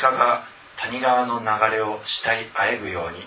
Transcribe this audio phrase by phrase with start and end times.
[0.00, 0.44] 鹿が
[0.80, 3.24] 谷川の流れを慕いあえぐように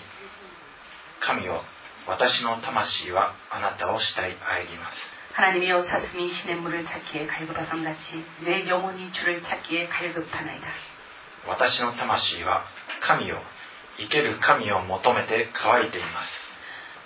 [1.20, 1.62] 神よ
[2.06, 4.96] 私の魂はあなたを慕いあえぎます
[5.36, 10.66] 하나님이여 사슴이 신의 물을 찾기에 갈급하감 같이 내 영혼이 주를 찾기에 갈급하나이다.
[11.46, 12.64] 私の魂は
[13.02, 13.42] 神よ
[13.98, 16.30] 生ける神を求めて乾いています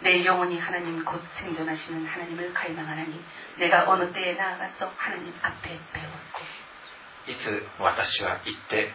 [0.02, 3.22] 내 영혼이 하나님 곧 생존하시는 하나님을 갈망하나니
[3.58, 6.40] 내가 어느 때에 나아가서 하나님 앞에 배웠고
[7.26, 8.94] いつ私は行って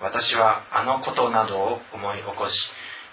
[0.00, 2.70] 私はあのことなどを思い起こし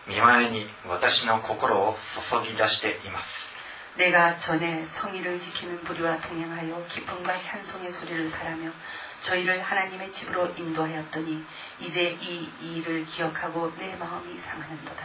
[0.08, 1.96] 見前に私の心を
[2.30, 3.56] 注ぎ出しています
[3.98, 8.70] 내가 전에 성의를 지키는 부류와 동행하여 기쁨과 찬송의 소리를 바라며
[9.24, 11.46] 저희를 하나님의 집으로 인도하였더니
[11.80, 15.04] 이제 이 일을 기억하고 내 마음이 상하는도다.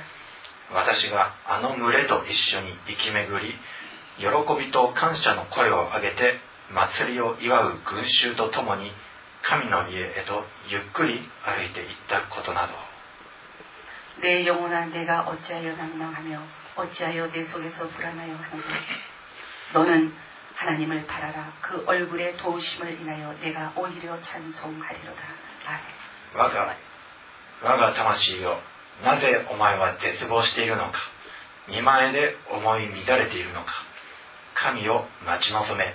[0.73, 3.55] 私があの群れと一緒に生き巡り
[4.19, 4.27] 喜
[4.59, 6.39] びと感謝の声を上げて
[6.71, 8.93] 祭りを祝う群衆とともに
[9.45, 12.75] 神の家へとゆっくり歩いていったことなど
[14.21, 16.43] 내 영혼아 내가 어찌하여 낭망하며
[16.77, 18.69] 어찌하여 내 속에서 불안하여 하는가
[19.73, 20.15] 너는
[20.57, 25.23] 하나님을 바라라 그 얼굴의 도우심을 인하여 내가 오히려 찬송하리로다
[25.67, 26.01] 아멘
[26.33, 26.77] 我が
[27.63, 28.61] 我が魂よ
[29.03, 31.01] なぜお前は絶望しているのか
[31.69, 33.73] 見前で思い乱れているのか
[34.55, 35.95] 神を待ち望め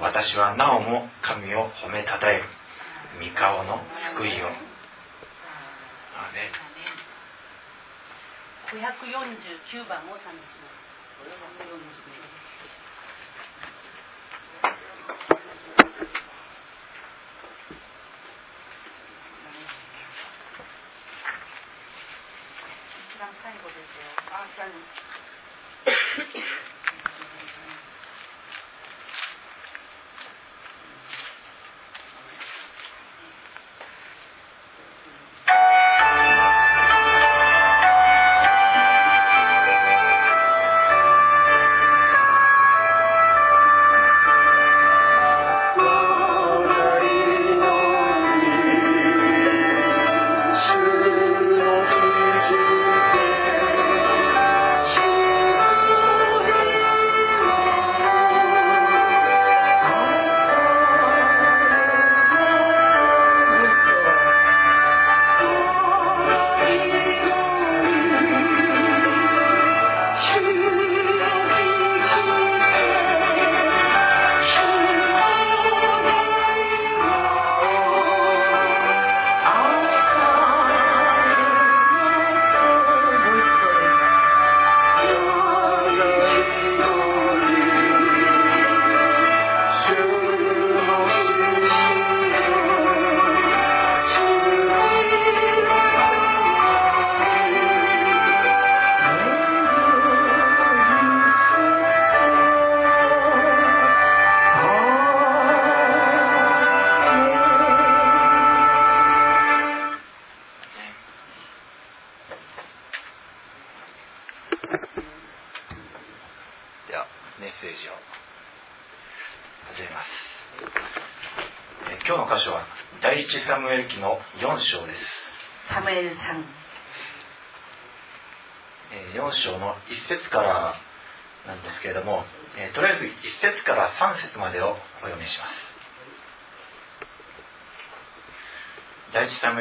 [0.00, 2.44] 私はなおも神を褒めたたえる
[3.19, 3.83] 御顔の
[4.15, 4.47] 救いを。
[4.47, 6.51] アーメン
[8.71, 12.20] 549番を試します。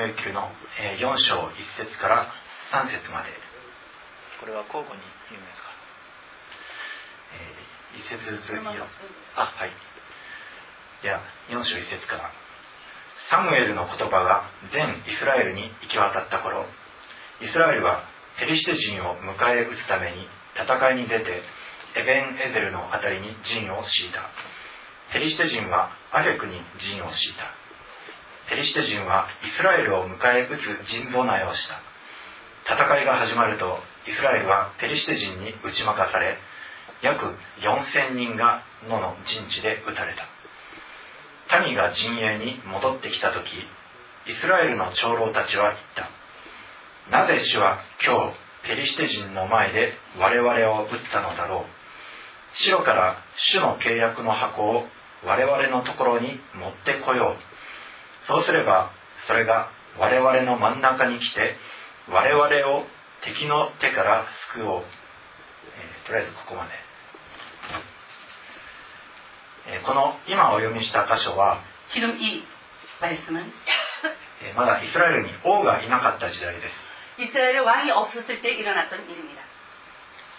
[0.00, 0.49] ムエル記の
[0.81, 2.32] えー4章1節から
[2.73, 3.29] 3節まで。
[4.41, 5.69] これは交互に読みますか、
[7.37, 7.52] え
[8.00, 8.73] 1節ずつ読む
[9.37, 9.70] あはい。
[11.05, 11.20] では
[11.52, 12.32] 4章1節から。
[13.29, 16.64] サムエルの言葉が全イスラエルに行き渡った頃
[17.41, 18.02] イスラエルは
[18.41, 20.26] ペリシテ人を迎え撃つために
[20.56, 21.44] 戦いに出て
[21.94, 24.25] エベン・エゼルのあたりに陣を敷いた。
[25.12, 27.60] ペリシテ人はアフェクに陣を敷いた
[28.50, 36.37] ペリシテ人はイスラエルを迎え撃つ陣備えをした戦いが始まるとイスラエルはペリシテ人に打ち負かされ
[37.02, 37.25] 約
[37.61, 40.26] 4000人が野の陣地で撃たれた。
[41.64, 43.47] 民が陣営に戻ってきた時
[44.26, 47.17] イスラエルの長老たちは言った。
[47.17, 51.64] なぜ主は今日ペリシテ人の前で我々を撃ったのだろう。
[52.55, 54.85] 白から主の契約の箱を
[55.25, 57.50] 我々のところに持ってこよう。
[58.27, 58.92] そうすれば
[59.27, 61.56] それが我々の真ん中に来て
[62.10, 62.45] 我々
[62.77, 62.86] を
[63.24, 66.72] 敵の手から救おう、えー、とりあえずここまで、
[69.68, 73.54] えー、この今お読みした箇所は 지금이말씀은
[74.44, 79.42] えーまだイスラエルに王がいなかった時代です 이스라엘에 왕이 없었을 때 일어났던 일입니다.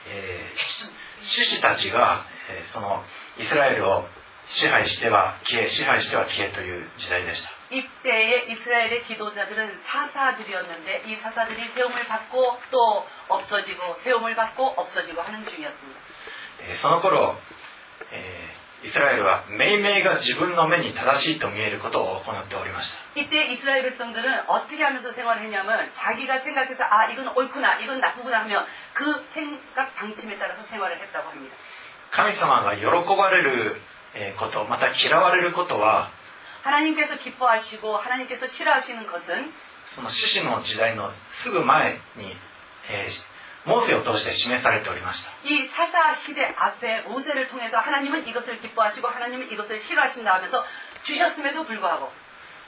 [0.09, 3.03] えーし獅子たちが、えーその
[3.39, 4.05] イスラエルを
[4.49, 15.96] 支配しては消え支配しては消えという時代でした 이때의 이스라엘의 지도자들은 사사들이었는데 이 사사들이 세움을 받고 또 없어지고 세움을 받고 없어지고 하는 중이었습니
[15.96, 16.76] 다.
[16.84, 17.40] その頃
[18.84, 29.24] イスラエルは命名が自分の目に正しいと見えることを行っておりました이때 이스라엘 백성들은 어떻게 하면서 생활을 했냐면 자기가 생각해서 아 이건 옳구나 이건 나쁘구나 하면 그
[29.32, 31.56] 생각 방침에 따라서 생활을 했다고 합니 다.
[32.12, 32.84] 神様が喜
[33.16, 33.80] ばれる
[34.38, 36.12] ことまた嫌われることは
[36.63, 39.53] 하나님께서 기뻐하시고 하나님께서 싫어하시는 것은
[39.95, 41.13] その獅子の時代の
[41.43, 42.37] すぐ前に、
[42.89, 43.37] えー
[43.67, 50.65] モーセを通して示されておりました 이 사사 시대 앞에 모세를 통해서 하나님은 이것을 기뻐하시고 하나님은 이것을 싫어하신다 하면서
[51.03, 52.13] 주셨음에도 불구하고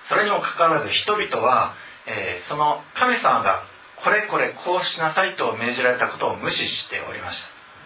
[0.09, 1.75] それにもかかわらず人々は、
[2.07, 3.63] えーその神様が
[3.97, 7.52] これこれこうしなさいと命じられたことを無視しておりました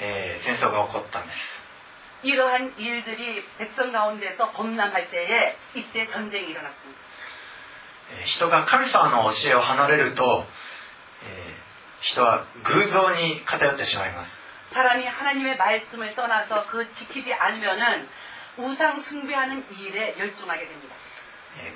[0.00, 1.38] えー、戦争が起こったんです。
[2.22, 10.44] 이러한일들이백성가운데서범람할때에이때전쟁이일어났습니다人が神様の教えを離れると、
[11.24, 14.30] えー、人は偶像に偏ってしまいます。
[14.74, 18.06] 사람이하나님의말씀을떠나서그지키지않으면은
[18.58, 20.94] 우상숭배하는일에열중하게됩니다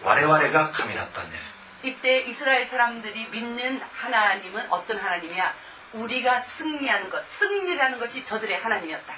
[0.04, 1.42] 我々が神だったんです
[1.86, 5.54] 이때 이스라엘 사람들이 믿는 하나님은 어떤 하나님이야?
[5.94, 9.14] 우리가 승리하는 것, 승리라는 것이 저들의 하나님이었다.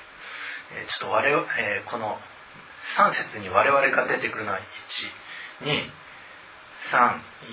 [0.73, 2.19] えーちょっと我々、えーこの
[2.97, 4.59] 3節に我々が出てくるのは
[5.63, 5.91] 123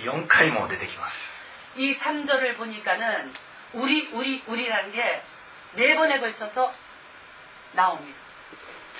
[0.06, 3.34] 4回も出てきます 이 3절을 보니까는
[3.74, 5.24] 우리, 우리, 우리라는 게
[5.75, 6.74] 네 번에 걸쳐서
[7.74, 8.17] 나옵니다.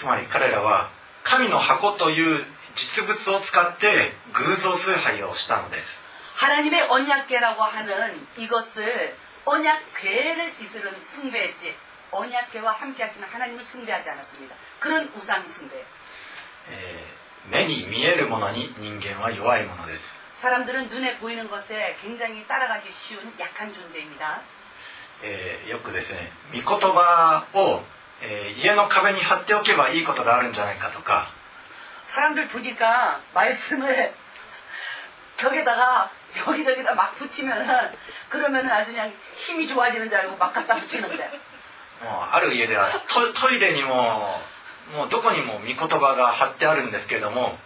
[0.02, 0.90] つまり彼らは
[1.24, 5.86] 神の箱という 実物を使って偶像崇拝をしたのです
[6.38, 9.16] 하나님의 언약궤라고 하는 이것을
[9.46, 11.76] 언약궤를 이들은 숭배했지
[12.12, 14.56] 언약궤와 함께 하시는 하나님을 숭배하지 않았습니다.
[14.80, 15.84] 그런 우상 숭배.
[16.70, 20.02] えー目に見えるものに人間は弱いものです
[20.42, 24.42] 사람들은 눈에 보이는 것에 굉장히 따라가기 쉬운 약한 존재입니다.
[25.24, 27.84] えーよくですね御言葉を、
[28.22, 31.32] えー家の壁に貼っておけばいいことがあるんじゃないかとか
[32.14, 34.14] 사람들 보니까 말씀을
[35.38, 36.10] 벽에다가
[36.48, 37.96] 여기저기다 막 붙이면은
[38.30, 41.30] 그러면은 아주 그냥 힘이 좋아지는 줄 알고 막 갖다 붙이는데
[42.02, 44.40] もうある家ではトトイレにも
[44.94, 47.58] もうどこにも御言葉が貼ってあるんですけれども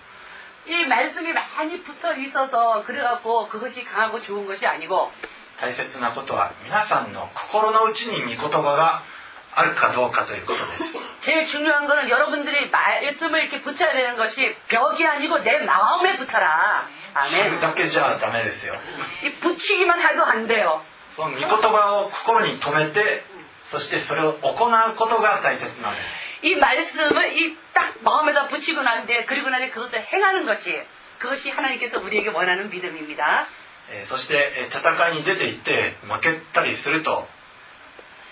[0.68, 5.12] 이 말씀이 많이 붙어 있어서 그래갖고 그것이 강하고 좋은 것이 아니고
[5.60, 9.04] 大切なことは皆さんの心の内に御言葉が
[9.56, 16.88] あるかどうかということです 제일 중요한 거는 여러분들이 말씀을 이렇게 붙여야 되는 것이 벽이 아니고 내 마음에 붙여라.
[17.14, 17.60] 貼る 아멘.
[17.62, 18.74] だけじゃダメですよ
[19.24, 20.82] 이 붙이기만 해도 안 돼요.
[21.16, 23.24] その御言葉を心に留めて
[23.72, 26.02] そしてそれを行うことが大切なんで
[26.42, 30.82] す 이 말씀을 이 딱 마음에다 붙이고 난 뒤에 그리고 나서 그것을 행하는 것이
[31.20, 33.46] 그것이 하나님께서 우리에게 원하는 믿음입니다.
[33.92, 37.28] えーそして、えー戦いに出ていって負けたりすると、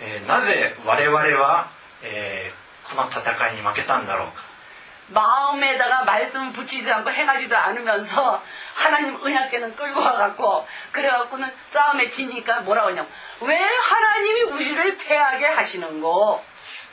[0.02, 1.70] えーなぜ我々は、
[2.04, 3.22] えーこの戦
[3.54, 4.34] いに負けたんだろうか
[5.12, 8.42] 마음에다가 말씀을 붙이지 않고 행하지도 않으면서
[8.76, 13.08] 하나님 은약계는 끌고 와갖고 그래갖고는 싸움에 지니까 뭐라고 하냐면
[13.42, 16.44] 왜 하나님이 우리를 패하게 하시는고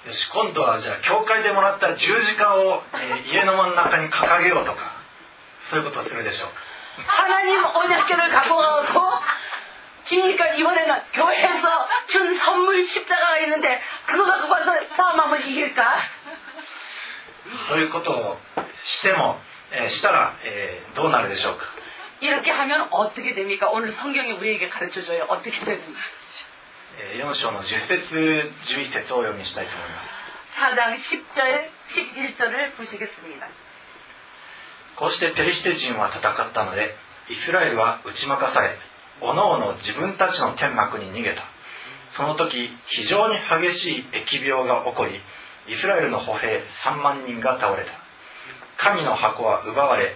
[0.07, 4.97] よし今度はじゃあ教会でもらった十字架を、えー家の真ん中に掲げようとか
[5.71, 6.55] そういうことをするでしょうか
[7.07, 9.13] 하나님 언약계를 갖고 가고
[10.11, 15.99] 지니까 이번에는 교회에서 준 선물 십자가가 있는데 그거 갖고 가서 싸움하면 이길까?
[17.69, 18.37] そういうことを
[18.85, 19.39] しても、
[19.73, 21.65] えーしたら、えーどうなるでしょうか
[22.21, 23.69] 이렇게 하면 어떻게 됩니까?
[23.71, 25.25] 오늘 성경이 우리에게 가르쳐줘요.
[25.29, 25.85] 어떻게 되는지.
[26.99, 30.09] え4章の10節11節をお読みしたいと思います
[30.57, 33.47] 4장 10절, 11절을 보시겠습니다.
[34.97, 36.97] こうしてペリシテ人は戦ったので
[37.29, 38.79] イスラエルは打ち負かされ
[39.21, 41.43] おのおの自分たちの天幕に逃げた
[42.17, 45.21] その時非常に激しい疫病が起こり
[45.73, 47.91] イスラエルの歩兵3万人が倒れた
[48.79, 50.15] 神の箱は奪われ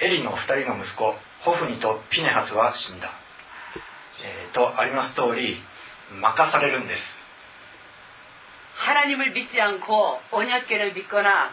[0.00, 3.10] エリの2人の息子ホフニとピネハスは死んだ、
[4.22, 5.56] えーとあります通り
[6.20, 7.02] 任されるんです
[8.80, 11.52] 하나님을 믿지 않고 언약계를 믿거나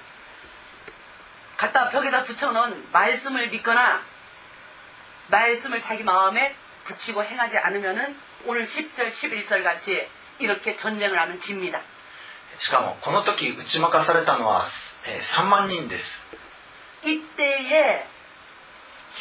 [1.57, 4.01] 갖다 벽에다 붙여놓은 말씀을 믿거나
[5.27, 6.55] 말씀을 자기 마음에
[6.86, 10.07] 붙이고 행하지 않으면은 오늘 10절 11절 같이
[10.39, 11.81] 이렇게 전쟁을 하면 집니다.
[12.60, 14.67] しかもこの時打ち負かされたのは、
[15.05, 16.03] えー3万人です
[17.03, 18.05] 이때에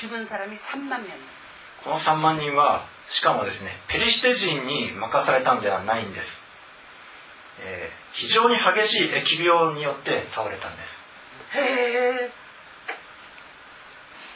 [0.00, 1.36] 죽은 사람이 3만 명이에요.
[1.84, 6.26] この3万人はしかもですねペリシテ人に任されたんではないんです、
[7.60, 10.82] えー非常に激しい疫病によって倒れたんで
[11.52, 12.30] す 해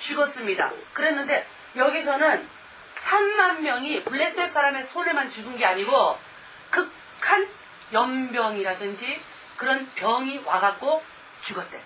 [0.00, 0.72] 죽었습니다.
[0.94, 1.46] 그랬는데
[1.76, 2.48] 여기서는
[3.04, 6.18] 3만 명이 블레셋 사람의 손에만 죽은 게 아니고
[6.70, 7.48] 극한
[7.92, 9.20] 연병이라든지
[9.56, 11.02] 그런 병이 와갖고
[11.44, 11.80] 죽었대.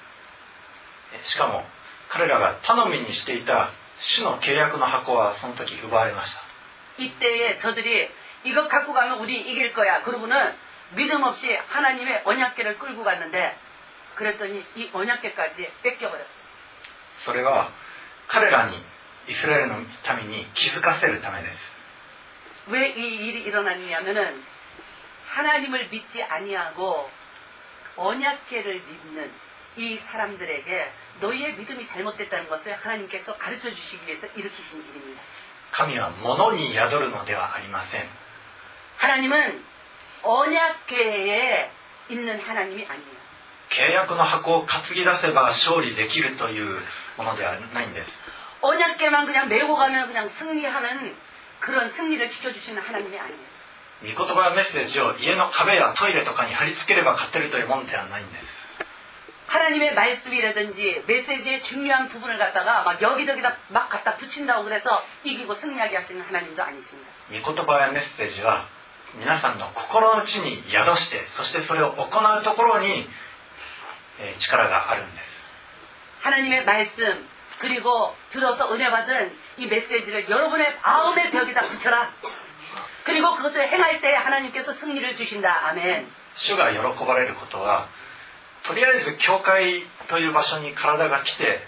[1.13, 1.65] えーしかも
[2.09, 6.41] 彼らが頼みにしていた主の契約の箱はその時奪われました
[6.99, 8.11] 이때에 저들이
[8.45, 10.03] 이것 갖고 가면 우리 이길 거야.
[10.03, 10.55] 그러고는
[10.95, 13.57] 믿음 없이 하나님의 언약계를 끌고 갔는데
[14.17, 16.27] 그랬더니 이 언약계까지 뺏겨버렸어.
[17.25, 17.71] それは
[18.29, 18.77] 彼らに
[19.29, 21.59] イスラエルの民に気づかせるためです
[22.71, 24.43] 왜 이 일이 일어났냐면은
[25.29, 27.11] 하나님을 믿지 아니하고
[27.97, 29.31] 언약계를 믿는
[29.77, 35.23] 이 사람들에게 너희의 믿음이 잘못됐다는 것을 하나님께서 가르쳐 주시기 위해서 일으키신 일입니다.
[35.73, 38.09] 神は物に宿るのではありません
[38.99, 39.65] 하나님은
[40.23, 41.71] 언약계에
[42.09, 43.25] 있는 하나님이 아니에요.
[43.71, 46.81] 契約の箱を担ぎ出せば勝利できるという
[47.20, 48.08] ものではないんです。
[48.64, 50.16] おにゃけまんぐにゃん、めごんにゃ、はん、
[51.60, 53.12] くるすんぎるちきょじゅしはんに。
[54.02, 58.46] みことばやメッセージを家の壁やトイレとかに貼り付ければ勝てるというものはないんです。
[59.50, 66.54] 하나님의말씀이라든지메시지의중요한부분을갖다가막여기저기다막갖다붙인다고그래서이기고승리하게하시는하나 님.
[69.18, 73.08] 皆さんの心の地に宿してそしてそれを行うところに
[74.38, 75.29] 力があるんです
[76.23, 82.13] 하나님의 말씀 그리고 들어서 은혜 받은 이 메시지를 여러분의 마음의 벽에다 붙여라.
[83.05, 85.69] 그리고 그것을 행할 때 하나님께서 승리를 주신다.
[85.69, 86.11] 아멘.
[86.37, 87.89] 主が喜ばれることは
[88.65, 91.63] とりあえず教会という場所に体が来て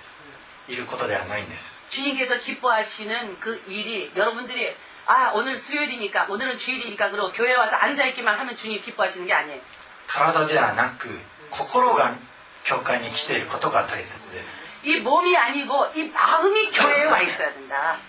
[0.69, 4.75] いることではないんです 주님께서 기뻐하시는 그 일이 여러분들이
[5.07, 9.61] 아 오늘 수요일이니까 오늘은 주일이니까 그러고 교회 와서 앉아있기만 하면 주님이 기뻐하시는 게 아니에요.
[10.09, 11.09] 体ではなく
[11.51, 12.19] 心が
[12.68, 14.62] 教会に来ていることが大切です。
[14.84, 18.02] 이몸이아니고이마음이교회에와있어야된다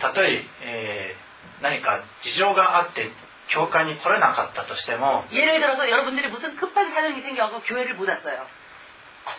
[0.00, 1.16] たとええ、
[1.62, 3.10] 何か事情があって
[3.48, 8.44] 教会に来れなかったとしても예를들어서여러분들이무슨급한사정이생겨서교회를못왔어요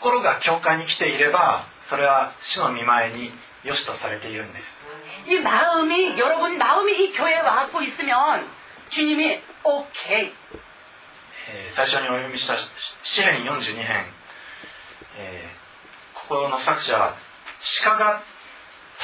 [0.02, 3.32] 心が教会に来ていればそれは主の見前に
[3.64, 4.64] 良しとされているんです。
[5.28, 8.48] 이마음이여러분마음이이교회에와고있으면
[8.90, 10.34] 주님이오케이
[11.76, 12.56] 最初にお読みした
[13.04, 14.06] 詩編42編
[15.19, 15.65] えー
[16.29, 17.17] ここの作者は
[17.85, 18.23] 鹿が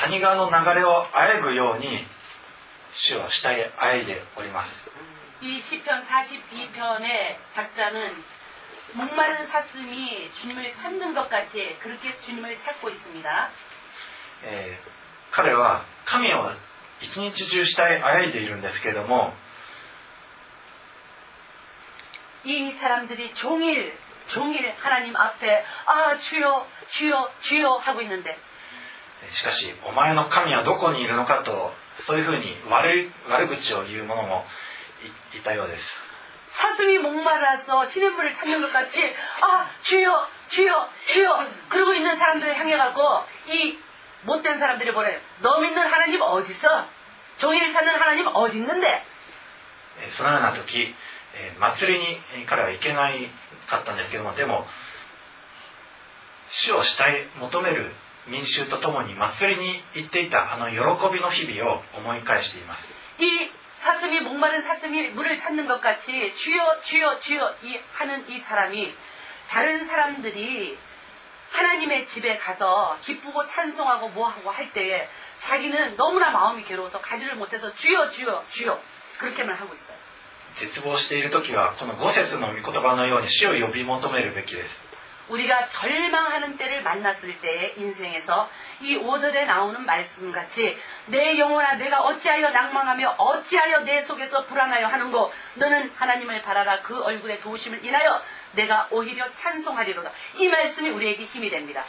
[0.01, 2.07] 谷川の流れをあえぐように
[2.95, 4.71] 主は下へあえいでおります
[5.43, 8.25] 이 시편 42편의 작자는
[8.95, 13.51] 목마른 사슴이 주님을 찾는 것 같이 그렇게 주님을 찾고 있습니다.
[14.45, 14.91] えー
[15.33, 16.51] 彼は神を
[17.01, 19.33] 一日中下へあえいでいるんですけれども
[22.45, 23.97] 이 사람들이 종일
[24.28, 28.38] 종일 하나님 앞에 아 주여 주여 주여 하고 있는데
[29.32, 31.74] しかしお前の神はどこにいるのかと
[32.08, 34.44] そういうふうに悪い悪口を言う者も
[35.34, 35.82] いいたようです
[36.56, 39.12] 사슴이목말라서시냇물을찾는것같이
[39.44, 43.76] 아주여주여주여그러고있는사람들을향해가고이
[44.24, 45.20] 못된 사람들이 보 래.
[45.44, 46.88] 너 믿는 하나님 어디 있 어?
[47.38, 49.04] 종이를 찾는 하나님 어디 있는 데?
[50.18, 50.96] そのような時、
[51.60, 53.30] 祭りに彼は行けない
[53.69, 54.67] かったんですけどもでも
[56.51, 57.93] 主を慕い求める
[58.29, 60.77] 民衆とともに祭りに行っていたあの喜
[61.13, 62.81] びの日々を思い返しています
[63.23, 63.51] 이
[63.83, 68.95] 사슴이 목마른 사슴이 물을 찾는 것 같이 주여 주여 주여 이 하는 이 사람이
[69.49, 70.79] 다른 사람들이
[71.51, 75.09] 하나님의 집에 가서 기쁘고 찬송하고 뭐하고 할 때에
[75.41, 78.81] 자기는 너무나 마음이 괴로워서 가지를 못해서 주여 주여 주여
[79.19, 79.94] 그렇게만 하고 있어요.
[80.59, 84.91] 絶望している時はこの五節の御言葉のように主を呼び求めるべきです
[85.31, 93.15] 우리가 절망하는 때를 만났을 때의 인생에서 이 5절에 나오는 말씀같이 내 영혼아 내가 어찌하여 낭망하며
[93.17, 98.21] 어찌하여 내 속에서 불안하여 하는고 너는 하나님을 바라라 그 얼굴의 도우심을 인하여
[98.53, 101.85] 내가 오히려 찬송하리로다 이 말씀이 우리에게 힘이 됩니다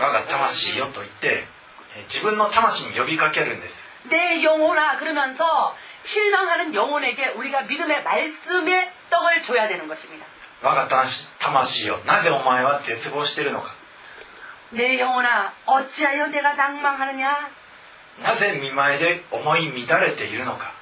[0.00, 1.46] 我 아멘 が魂よと言って
[1.94, 10.26] えー自分の魂に呼びかけるんです 내 영혼아 그러면서 실망하는 영혼에게 우리가 믿음의 말씀의 떡을 줘야 되는 것입니다
[10.62, 10.88] 我が
[11.38, 13.74] 魂よなぜお前は絶望しているのか
[14.70, 17.48] 내 영혼아 어찌하여 내가 낭망하느냐
[18.22, 20.72] なぜ見前で思い乱れているのか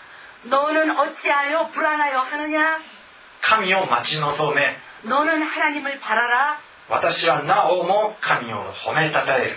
[0.44, 2.79] 너는 어찌하여 불안하여 하느냐
[3.40, 9.57] 神を待ち望め 너는 하나님을 바라라 私はなおも神を褒めたたえる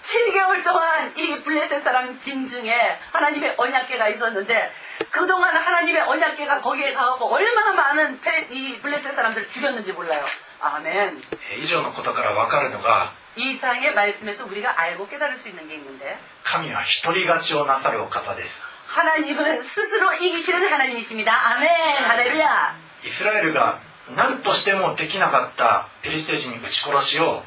[0.09, 4.71] 7개월 동안 이 블레셋 사람 진중에 하나님의 언약계가 있었는데
[5.11, 10.23] 그동안 하나님의 언약계가 거기에 가고 얼마나 많은 페- 이 블레셋 사람들을 죽였는지 몰라요.
[10.61, 11.21] 아멘.
[11.51, 18.49] えー以上のことから分かるのが 이 이상의 말씀에서 우리가 알고 깨달을 수 있는 게 있는데 神は独り勝ちをなさるお方です
[18.87, 21.31] 하나님은 스스로 이기시는 하나님이십니다.
[21.33, 21.69] 아멘.
[22.05, 22.75] 할렐루야.
[23.03, 23.79] イスラエルが
[24.15, 27.43] 何としてもできなかったペリシテ人撃ち殺しを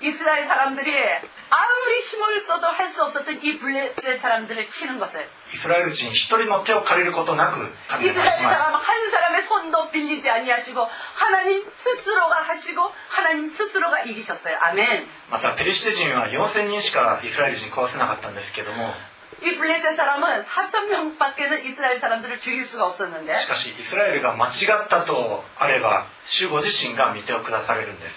[0.00, 0.92] 이스라엘 사람들이
[1.50, 8.74] 아무리 힘을 써도 할 수 없었던 이 블레셋 사람들을 치는 것을 イスラエル人一人の手を借りることなく神が 이스라엘 しました 사람
[8.74, 14.58] 한 사람의 손도 빌리지 아니하시고 하나님 스스로가 하시고 하나님 스스로가 이기셨어요.
[14.60, 15.06] 아멘.
[15.30, 18.92] またペリシテ人は4000人しかイスラエル人壊せなかったんですけども
[19.42, 24.50] 이 블레셋 사람은 4천 명밖에는 이스라엘 사람들을 죽일 수가 없었는데 しかしイスラエルが間違
[24.84, 28.14] ったとあれば主ご自身が見てを下されるんです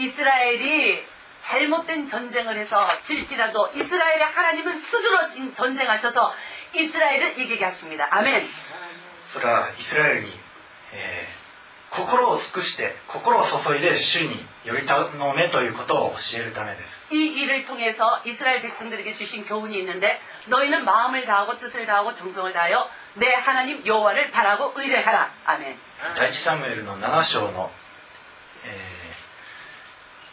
[0.00, 1.04] 이스라엘이
[1.44, 6.34] 잘못된 전쟁을 해서 질지라도 이스라엘의 하나님은 스스로 진- 전쟁하셔서
[6.74, 8.08] 이스라엘을 이기게 하십니다.
[8.10, 8.48] 아멘.
[9.32, 10.40] それはイスラエルに、
[10.92, 11.46] えー
[11.88, 22.90] 心を尽くして心を注いで主により頼めということを教えるためです 이 일을 통해서 이스라엘 백성들에게 주신 교훈이 있는데 너희는 마음을 다하고 뜻을 다하고 정성을 다하여
[23.14, 25.30] 내 하나님 여호와를 바라고 의뢰하라.
[25.46, 25.78] 아멘.
[26.16, 27.70] 第一サムエルの7章の、
[28.64, 28.99] え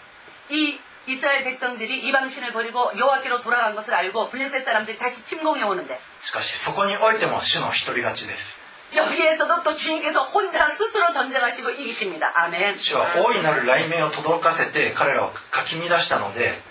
[0.51, 8.96] 이 이스라엘 백성들이 이방신을 버리고 여호와께로 돌아간 것을 알고 블레셋 사람들이 다시 침공해 오는데 しかしそこにおいても主の独り勝ちです
[8.96, 12.32] 여기에서도 또 주님께서 혼자 스스로 전쟁하시고 이기십니다.
[12.36, 12.78] 아멘.
[12.80, 16.62] 主は大いなる雷鳴を轟かせて彼らをかき乱したので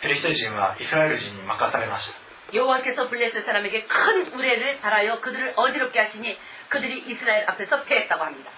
[0.00, 8.50] ペリシテ人はイスラエル人に任されました 여호와께서 블레셋 사람에게 큰 의뢰를 바라여 그들을 어지럽게 하시니 그들이 이스라엘 앞에서 패했다고 합니다.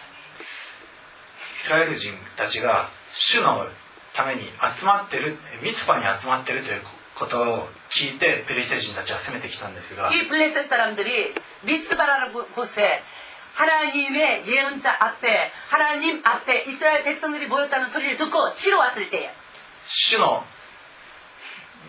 [1.60, 3.66] イスラエル人たちが主の
[4.16, 4.42] ために
[4.78, 6.82] 集まってるミツパに集まってるという
[7.14, 13.02] ことを聞いてペリシテ人たちは攻めてきたんですが 이 블레셋 사람들이 미스바라는 곳- 곳에
[13.54, 19.30] 하나님의 예언자 앞에 하나님 앞에 이스라엘 백성들이 모였다는 소리를 듣고 치러 왔을 때에
[19.86, 20.44] 主の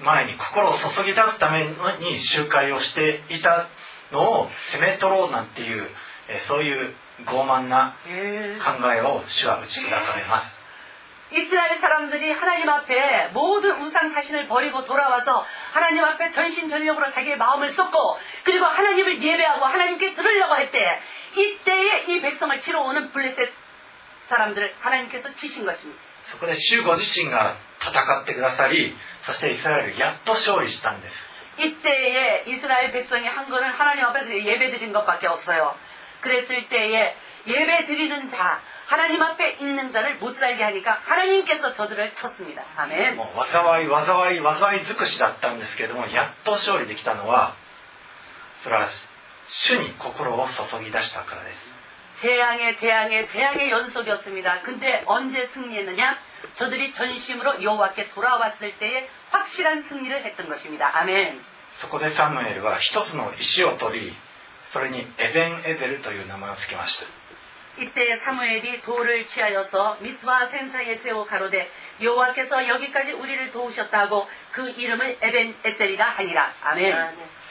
[0.04, 1.64] 前に心を注ぎ出すため
[2.00, 3.68] に集会をしていた
[4.12, 5.90] のを攻め取ろうなんていう
[6.28, 7.96] えーそういう傲慢な
[8.60, 10.57] 考えを主は打ち砕かれます
[11.32, 18.20] 이스라엘 사람들이 하나님 앞에 모든 우상 사신을 버리고 돌아와서 하나님 앞에 전신전력으로 자기의 마음을 쏟고
[18.44, 21.02] 그리고 하나님을 예배하고 하나님께 들으려고 할 때
[21.36, 23.52] 이때에 이 백성을 치러 오는 블레셋
[24.30, 26.00] 사람들을 하나님께서 치신 것입니다.
[26.32, 31.14] そこで主ご自身が戦ってくださりそしてイスラエルやっと勝利したんです
[31.58, 35.76] 이때에 이스라엘 백성이 한 거는 하나님 앞에서 예배 드린 것밖에 없어요.
[36.22, 42.64] 그랬을 때에 예배 드리는 자, 하나님 앞에 있는 자를 못 살게 하니까 하나님께서 저들을 쳤습니다.
[42.78, 43.16] 아멘.
[43.18, 47.56] もう災い災い災い尽くしだったんですけれどもやっと勝利できたのは
[48.64, 48.88] それは
[49.50, 51.74] 主に心を注ぎ出したからです
[52.22, 54.62] 재앙의 재앙의 재앙의 연속이었습니다.
[54.62, 56.18] 근데 언제 승리했느냐?
[56.56, 60.90] 저들이 전심으로 여호와께 돌아왔을 때에 확실한 승리를 했던 것입니다.
[61.00, 61.42] 아멘.
[61.82, 64.16] そこでサムエルは一つの石を取り
[64.72, 67.06] それにエベンエゼルという名前を付けました
[67.76, 75.56] 이때 사무엘이 돌을 취하여서 미스와 센사에 세워 가로되 여호와께서 여기까지 우리를 도우셨다고 그 이름을 에벤
[75.64, 76.54] 에셀이라 하니라.
[76.62, 76.94] 아멘.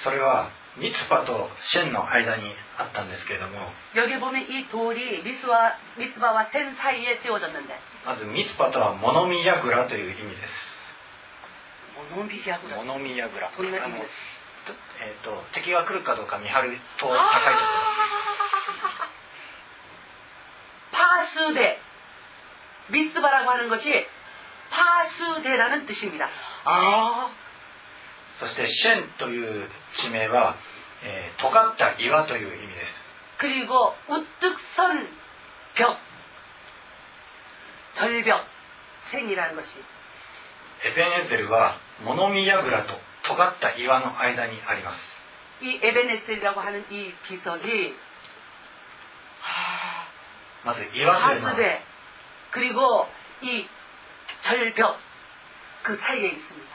[0.04, 10.52] それはミツパとシェンの間にあったんですけれども 여기 보면 이 돌이 미스와 미스바와 센 사이에 세워졌는데 まずミツパとは物見櫓という意味です
[12.14, 14.35] 모노비지하고 物見櫓どんな意あの味です
[15.00, 17.82] えー、と敵が来るかどうか見張ると高いところ
[20.92, 21.80] 파수대
[22.88, 24.06] 미스바라고 하는 것이
[24.70, 26.28] 파수대라는 뜻입니다.
[26.64, 27.30] 아,
[28.40, 30.56] そしてシェンという地名は、
[31.04, 32.92] えー尖った岩という意味です
[33.38, 35.08] 그리고 우뚝선
[35.74, 35.98] 벽,
[37.96, 38.46] 절벽,
[39.10, 39.68] 생이라는 것이
[40.84, 42.94] エベンエゼルは物見櫓と
[43.26, 47.96] 尖った岩の間にあります 이 에베네셀이라고 하는 이 비석이
[49.44, 50.06] 아,
[50.64, 51.82] まず岩というのは 파수대
[52.50, 53.08] 그리고
[53.42, 53.66] 이
[54.42, 54.98] 절벽
[55.82, 56.72] 그 사이에 있습니다.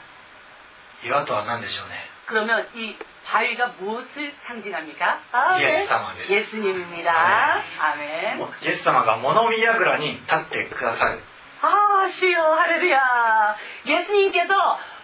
[1.04, 1.94] 岩とは何でしょうね
[2.26, 5.20] 그러면 이 바위가 무엇을 상징합니까?
[5.60, 7.62] 예수様です 예수님입니다.
[7.78, 8.36] 아멘.
[8.38, 11.20] もうイエス様が物見櫓に立ってくださる
[11.60, 13.56] 아, 주여, 할렐루야.
[13.86, 14.54] 예수님께서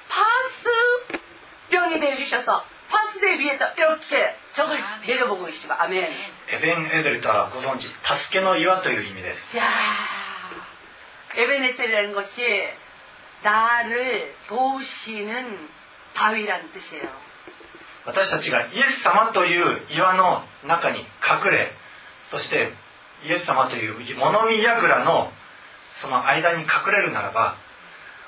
[0.08, 1.18] 파스
[1.70, 5.00] 병이 되어주셔서 파스대 위에서 이렇게 적을 아멘.
[5.06, 5.72] 내려보고 계시죠.
[5.72, 6.04] 아멘.
[6.48, 7.94] エベンエゼルとはご存知助
[8.30, 9.64] けの岩という意味です 야
[11.36, 12.68] 에베네셀이라는 것이
[13.42, 15.68] 나를 도우시는
[16.14, 17.08] 바위라는 뜻이에요.
[18.06, 21.72] 私たちがイエス様という岩の中に隠れ
[22.30, 22.72] そして
[23.24, 25.32] イエス様という物見櫓の
[26.02, 27.56] その間に隠れるならば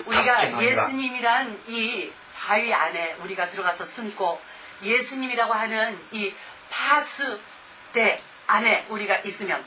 [0.06, 4.40] 우리가 밖에만 예수님이란 이 바위 안에 우리가 들어가서 숨고
[4.82, 6.34] 예수님이라고 하는 이
[6.70, 9.64] 파수대 안에 우리가 있으면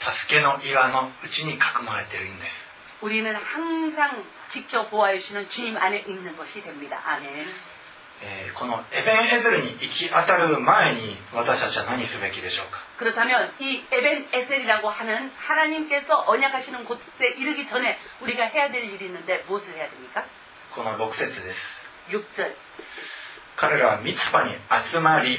[0.00, 7.00] 助けの岩の内に囲まれているんです 우리는 항상 지켜 보호해 주시는 주님 안에 있는 것이 됩니다.
[7.04, 7.46] 아멘.
[8.22, 17.00] えーこのエベンエゼルに行き当たる前に私たちは何すべきでしょうか 그렇다면 이 에벤 에셀이라고 하는 하나님께서 언약하시는 곳에
[17.38, 20.24] 이르기 전에 우리가 해야 될 일이 있는데 무엇을 해야 됩니까?
[20.74, 21.83] この6節です 6절.
[23.56, 24.54] 彼らはミツパに
[24.92, 25.38] 集まり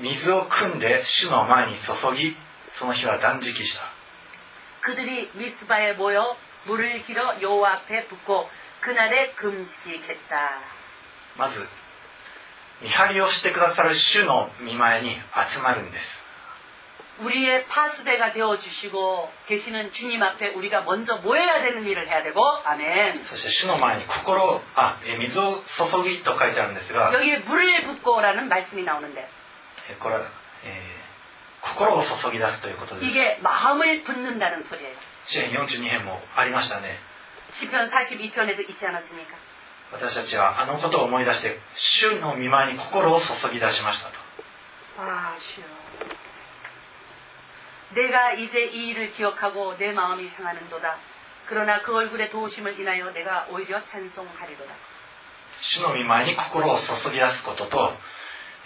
[0.00, 2.36] 水を汲んで主の前に注ぎ
[2.78, 3.96] その日は断食した
[4.82, 8.48] 그들이 미스바에 모여 물을 길어 여호와 앞에 붓고
[8.80, 10.60] 그날에 금식했다.
[11.36, 11.66] まず
[12.82, 15.10] 見張りをしてくださる主の見前に
[15.52, 16.04] 集まるんです
[17.20, 23.24] 우리의 파수대가 되어 주시고 계시는 주님 앞에 우리가 먼저 모여야 되는 일을 해야 되고 아멘.
[23.28, 29.28] そして主の前に心をあえ水を注ぎと書いてあるんですが 여기에 물을 붓고라는 말씀이 나오는데
[29.90, 30.26] えこれは、
[30.64, 31.06] えー
[31.62, 34.94] 心を注ぎ出すということです 이게 마음을 붓는다는 소리예요.
[35.26, 37.00] 支援42編もありましたね
[37.58, 39.34] 시편 42편에도 있지 않았습니까?
[39.90, 44.14] 私たちはあのことを思い出して主の見前に心を注ぎ出しましたと
[44.98, 45.64] 아, 주여.
[47.90, 50.96] 내가 이제 이 일을 기억하고 내 마음이 상하는도다.
[51.46, 54.74] 그러나 그 얼굴의 도우심을 인하여 내가 오히려 찬송하리로다.
[55.62, 57.94] 主の見前に心を注ぎ出すことと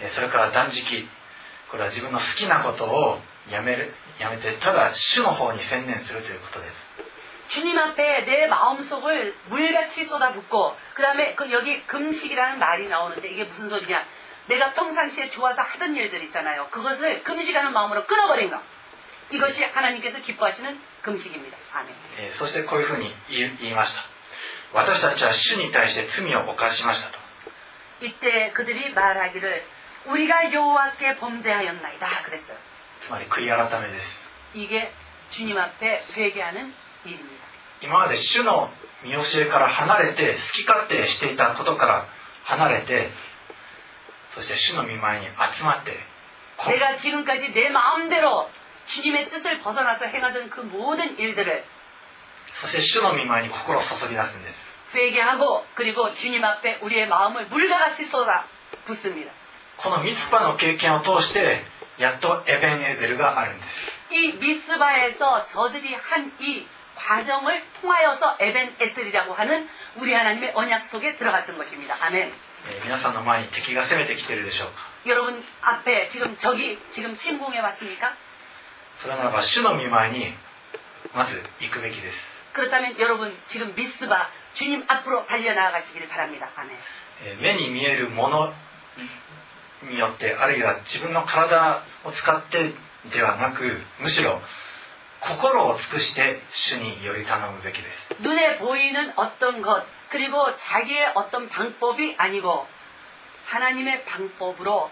[0.01, 1.07] えーそれから断食
[1.69, 6.73] これは自分の好きなことをやめるやめてただ主の方に専念するということです
[7.53, 13.69] 주님 앞에 내 마음속을 물같이 쏟아붓고 그 다음에 그 여기 금식이라는 말이 나오는데 이게 무슨
[13.69, 14.05] 소리냐
[14.47, 18.61] 내가 평상시에 좋아서 하던 일들 있잖아요 그것을 금식하는 마음으로 끊어버린 거
[19.31, 24.03] 이것이 하나님께서 기뻐하시는 금식입니다 아멘 えーそしてこういうふうに言い言いました
[24.73, 27.19] 私たちは主に対して罪を犯しましたと
[28.01, 29.63] 이때 그들이 말하기를
[30.07, 32.57] 우리가 여호와께 범죄하였나이다 그랬어요
[33.05, 34.07] つまり悔い改めです
[34.53, 34.91] 이게
[35.31, 36.73] 주님 앞에 회개하는
[37.05, 37.45] 일입니다
[37.81, 38.69] 今まで主の
[39.03, 42.05] 見教えから離れて好き勝手していたことから
[42.43, 43.11] 離れて
[44.35, 45.97] そして主の見前に集まって
[46.57, 48.49] こ 내가 지금까지 내 마음대로
[48.87, 51.63] 주님의 뜻을 벗어나서 행하던 그 모든 일들을
[52.61, 58.45] そして主の見前に心を注ぎ出すんです 회개하고 그리고 주님 앞에 우리의 마음을 물과 같이 쏟아
[58.85, 59.31] 붓습니다.
[59.77, 61.63] このミツパの経験を通して
[61.97, 63.63] やっとエベンエゼルがあるんで
[64.09, 71.57] す 이 미스바에서 저들이 한 이 과정을 통하여서 에벤 에셀이라고 하는 우리 하나님의 언약 속에 들어갔던
[71.57, 71.97] 것입니다.
[71.99, 72.31] 아멘.
[72.69, 74.73] えー皆さんの前に敵が攻めてきているでしょうか
[75.07, 78.13] 여러분 앞에 지금 적이 지금 침공해 왔습니까?
[79.01, 80.33] それならば主の御前に
[81.13, 82.15] まず行くべきです
[82.53, 86.49] 그렇다면 여러분 지금 미스바 주님 앞으로 달려나가시기를 바랍니다.
[86.55, 86.75] 아멘.
[87.23, 88.53] えー目に見えるもの
[89.83, 92.73] によってあるいは自分の体を使って
[93.11, 94.41] ではなくむしろ
[95.21, 102.67] 心を尽くして主により頼むべきです 눈에 보이는 어떤 것 그리고 자기의 어떤 방법이 아니고
[103.47, 104.91] 하나님의 방법으로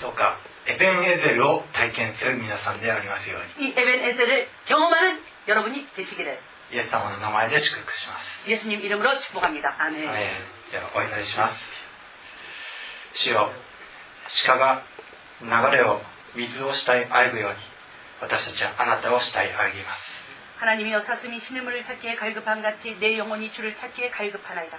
[0.00, 6.38] そうかエベン・エゼルを体験する皆さんでありますように 이 에벤 에셀을 경험하는 여러분이 되시기를
[6.72, 9.74] イエス様の名前で祝福します 예수님 이름으로 축복합니다.
[9.78, 10.04] 아멘.
[10.04, 11.58] えーではお祈りします
[13.14, 13.50] 主よ
[14.46, 14.82] 鹿が
[15.42, 16.00] 流れを
[16.36, 17.58] 水をしたいあえぐように
[18.20, 20.00] 私たちはあなたをしたいあえぎます
[20.60, 24.76] 하나님이여 사슴이 시냇물을 찾기에 갈급한 같이 내 영혼이 주를 찾기에 갈급하나이다.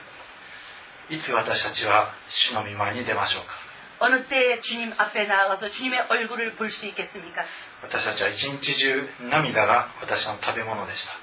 [1.10, 3.52] いつ私たちは主の御前に出ましょうか
[4.00, 7.46] 어느 때에 주님 앞에 나아가서 주님의 얼굴을 볼 수 있겠습니까?
[7.84, 11.14] 私たちは一日中涙が私の食べ物でした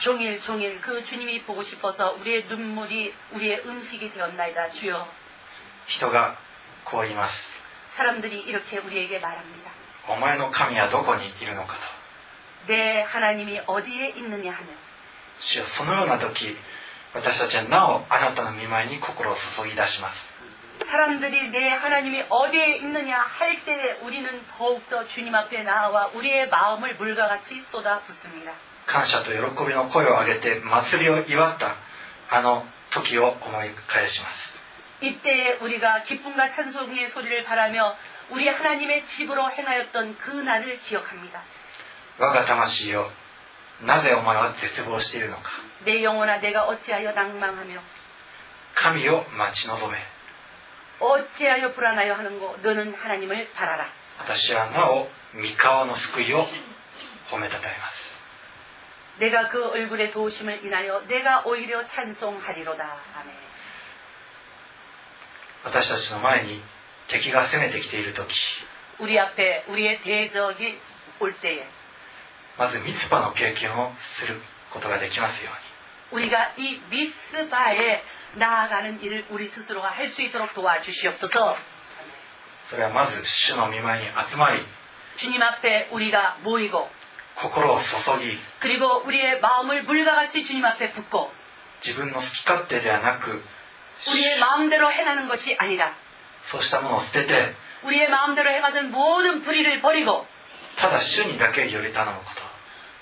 [0.00, 5.06] 종일 종일 그 주님이 보고 싶어서 우리의 눈물이 우리의 음식이 되었나이다 주여
[5.86, 6.36] 人が
[6.84, 7.34] こう言います
[7.96, 9.70] 사람들이 이렇게 우리에게 말합니다
[10.08, 11.80] お前の神はどこにいるのかと
[12.72, 14.66] 내 하나님이 어디에 있느냐 하는
[15.40, 16.56] 主よそのような時
[17.14, 20.16] 私たちはなおあなたの御前に心を注ぎ出します
[20.90, 27.28] 사람들이 내 하나님이 어디에 있느냐 할 때에 우리는 더욱더 주님 앞에 나와 우리의 마음을 물과
[27.28, 28.52] 같이 쏟아붓습니다
[28.86, 31.76] 感謝と喜びの声を上げて祭りを祝った
[32.30, 34.56] あの時を思い返します
[35.04, 37.96] 이때에 우리가 기쁨과 찬송의 소리를 바라며
[38.30, 41.42] 우리 하나님의 집으로 행하였던 그 날을 기억합니다
[42.18, 43.10] 我が魂よ
[43.82, 45.50] なぜお前は絶望しているのか
[45.84, 47.80] 내 영혼아 내가 어찌하여 낭망하며
[48.74, 49.98] 神を待ち望め
[51.00, 56.46] 어찌하여 불안하여 하는고 너는 하나님을 바라라 私はなお三河の救いを
[57.30, 58.06] 褒めたたえます
[59.18, 62.84] 내가 그 얼굴의 도우심을 인하여 내가 오히려 찬송하리로다
[63.20, 63.34] 아멘
[65.64, 66.62] 私たちの前に
[67.08, 68.32] 敵が攻めてきている時
[68.98, 70.80] 우리 앞에 우리의 대적이
[71.20, 71.66] 올 때에
[72.56, 75.50] まずミツパの経験をすることができますよ
[76.12, 78.02] うに 우리가 이 미스바에
[78.34, 81.56] 나아가는 일을 우리 스스로가 할 수 있도록 도와주시옵소서
[82.70, 84.66] それはまず主の御前に集まり
[85.16, 86.90] 주님 앞에 우리가 모이고
[87.36, 91.32] 心を注ぎ 그리고 우리의 마음을 물과 같이 주님 앞에 붓고
[91.82, 93.42] 自分の好き勝手ではなく
[94.08, 95.94] 우리의 마음대로 행하는 것이 아니라
[96.50, 97.54] そうしたものを捨てて
[97.84, 100.26] 우리의 마음대로 행하던 모든 불의를 버리고
[100.76, 102.42] ただ主にだけより頼むこと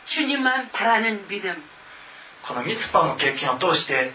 [0.07, 1.63] 주님만 바라는 믿음
[2.47, 4.13] このミツパの経験を通して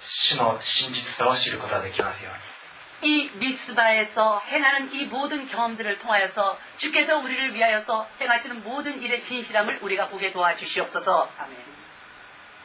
[0.00, 2.56] 主の真実さを知ることができますように
[3.02, 10.08] 이 미스바에서 행하는 이 모든 경험들을 통하여서 주께서 우리를 위하여서 행하시는 모든 일의 진실함을 우리가
[10.08, 11.30] 보게 도와주시옵소서.
[11.38, 11.76] 아멘.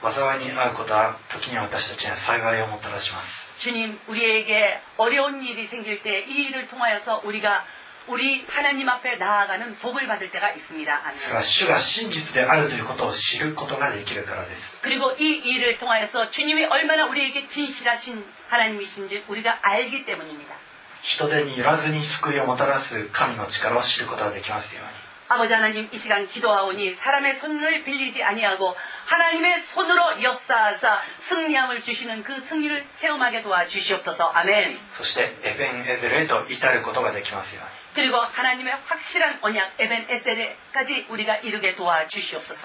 [0.01, 3.27] 災いに遭うことは時には私たちには幸いをもたらします
[3.61, 7.63] 주님, 우리에게 어려운 일이 생길 때 이 일을 통하여서 우리가
[8.07, 10.91] 우리 하나님 앞에 나아가는 복을 받을 때가 있습니다.
[11.21, 11.43] それは 아멘.
[11.43, 20.55] 主が真実であるということを知ることができるからです 그리고 이 일을 통하여서 주님이 얼마나 우리에게 진실하신 하나님이신지 우리가 알기 때문입니다.
[21.03, 32.23] 人手によらずに救いをもたらす神の力を知ることができますように 아버지 하나님 이 시간 기도하오니 사람의 손을 빌리지 아니하고 하나님의 손으로 역사하사 승리함을 주시는
[32.23, 42.59] 그 승리를 체험하게 도와주시옵소서 아멘 そしてエベン・エゼルへと至ることができますように 그리고 하나님의 확실한 언약 에벤 에셀에까지 우리가 이르게 도와주시옵소서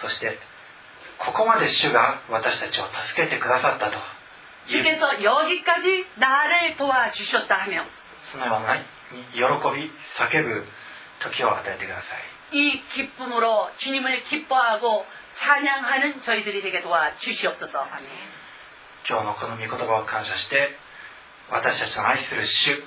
[0.00, 0.38] そして
[1.18, 7.84] ここまで主が私たちを助けてくださったという 주께서 여기까지 나를 도와주셨다 하며
[8.32, 8.76] そのような
[9.34, 9.42] 喜
[9.76, 10.66] び叫ぶ
[11.20, 12.02] 時を与えてくださ
[12.52, 15.06] い 이 기쁨으로 주님을 기뻐하고
[15.38, 18.04] 찬양하는 저희들이 되게 도와주시옵소서 아멘
[19.08, 20.76] 今日のこの御言葉を感謝して
[21.50, 22.82] 私たちの愛する主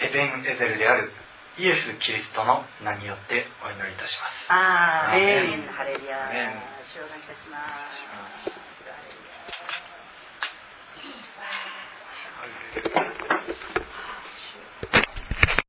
[0.00, 1.12] エベン・エゼルである
[1.58, 6.62] イエス・キリストの名によってお祈りいたします 아멘 할렐루야 아멘.
[6.92, 7.58] 주여 감사합니다
[12.84, 13.15] 할렐루야.